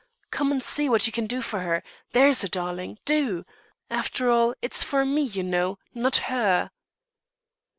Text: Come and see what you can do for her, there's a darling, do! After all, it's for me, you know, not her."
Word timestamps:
Come 0.31 0.51
and 0.51 0.63
see 0.63 0.89
what 0.89 1.05
you 1.05 1.13
can 1.13 1.27
do 1.27 1.43
for 1.43 1.59
her, 1.59 1.83
there's 2.11 2.43
a 2.43 2.49
darling, 2.49 2.97
do! 3.05 3.45
After 3.87 4.31
all, 4.31 4.55
it's 4.59 4.81
for 4.81 5.05
me, 5.05 5.21
you 5.21 5.43
know, 5.43 5.77
not 5.93 6.15
her." 6.15 6.71